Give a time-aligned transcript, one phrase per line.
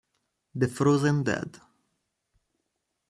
[0.55, 1.61] The Frozen Dead